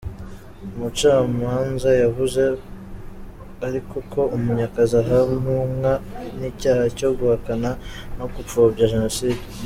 [0.65, 2.41] Umucamanza yavuze
[3.67, 5.91] ariko ko Munyakazi ahamwa
[6.39, 7.69] n’icyaha cyo guhakana
[8.17, 9.41] no gupfobya Jenoside.